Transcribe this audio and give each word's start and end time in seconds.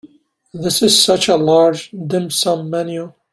This 0.51 0.81
is 0.81 0.99
such 0.99 1.27
a 1.27 1.35
large 1.35 1.91
dim 1.91 2.31
sum 2.31 2.71
menu. 2.71 3.13